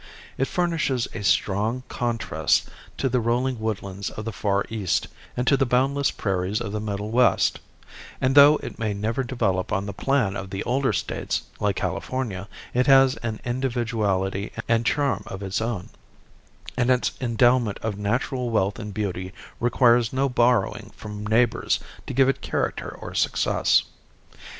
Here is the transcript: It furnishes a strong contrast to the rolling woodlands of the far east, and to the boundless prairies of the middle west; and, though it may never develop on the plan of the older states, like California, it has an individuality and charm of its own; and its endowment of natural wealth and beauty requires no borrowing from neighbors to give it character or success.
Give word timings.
It 0.35 0.45
furnishes 0.47 1.07
a 1.13 1.21
strong 1.23 1.83
contrast 1.87 2.67
to 2.97 3.07
the 3.07 3.19
rolling 3.19 3.59
woodlands 3.59 4.09
of 4.09 4.25
the 4.25 4.31
far 4.33 4.65
east, 4.67 5.07
and 5.37 5.45
to 5.45 5.55
the 5.55 5.63
boundless 5.67 6.09
prairies 6.09 6.59
of 6.59 6.71
the 6.71 6.79
middle 6.81 7.11
west; 7.11 7.59
and, 8.19 8.33
though 8.33 8.55
it 8.63 8.79
may 8.79 8.95
never 8.95 9.23
develop 9.23 9.71
on 9.71 9.85
the 9.85 9.93
plan 9.93 10.35
of 10.35 10.49
the 10.49 10.63
older 10.63 10.91
states, 10.91 11.43
like 11.59 11.75
California, 11.75 12.47
it 12.73 12.87
has 12.87 13.15
an 13.17 13.41
individuality 13.45 14.51
and 14.67 14.87
charm 14.87 15.21
of 15.27 15.43
its 15.43 15.61
own; 15.61 15.89
and 16.75 16.89
its 16.89 17.11
endowment 17.21 17.77
of 17.83 17.95
natural 17.99 18.49
wealth 18.49 18.79
and 18.79 18.95
beauty 18.95 19.31
requires 19.59 20.11
no 20.11 20.27
borrowing 20.27 20.89
from 20.95 21.27
neighbors 21.27 21.79
to 22.07 22.13
give 22.15 22.27
it 22.27 22.41
character 22.41 22.89
or 22.99 23.13
success. 23.13 23.83